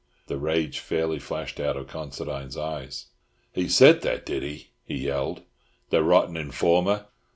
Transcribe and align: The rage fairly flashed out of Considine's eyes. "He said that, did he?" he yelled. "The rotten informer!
The 0.25 0.39
rage 0.39 0.79
fairly 0.79 1.19
flashed 1.19 1.59
out 1.59 1.77
of 1.77 1.85
Considine's 1.87 2.57
eyes. 2.57 3.05
"He 3.53 3.69
said 3.69 4.01
that, 4.01 4.25
did 4.25 4.41
he?" 4.41 4.69
he 4.83 4.95
yelled. 4.95 5.43
"The 5.91 6.01
rotten 6.01 6.35
informer! 6.37 7.05